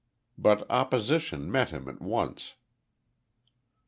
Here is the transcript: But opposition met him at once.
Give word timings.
But 0.35 0.67
opposition 0.67 1.51
met 1.51 1.69
him 1.69 1.87
at 1.87 2.01
once. 2.01 2.55